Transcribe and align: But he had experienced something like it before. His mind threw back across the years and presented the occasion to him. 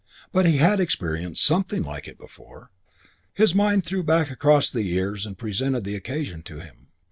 But 0.31 0.47
he 0.47 0.57
had 0.57 0.79
experienced 0.79 1.43
something 1.45 1.83
like 1.83 2.07
it 2.07 2.17
before. 2.17 2.71
His 3.35 3.53
mind 3.53 3.83
threw 3.85 4.01
back 4.01 4.31
across 4.31 4.67
the 4.67 4.81
years 4.81 5.27
and 5.27 5.37
presented 5.37 5.83
the 5.83 5.95
occasion 5.95 6.41
to 6.41 6.57
him. 6.57 6.87